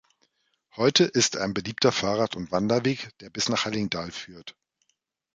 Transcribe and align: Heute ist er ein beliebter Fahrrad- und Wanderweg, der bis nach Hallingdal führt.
Heute 0.77 1.03
ist 1.03 1.35
er 1.35 1.43
ein 1.43 1.53
beliebter 1.53 1.91
Fahrrad- 1.91 2.35
und 2.35 2.51
Wanderweg, 2.51 3.15
der 3.19 3.29
bis 3.29 3.49
nach 3.49 3.65
Hallingdal 3.65 4.09
führt. 4.09 4.55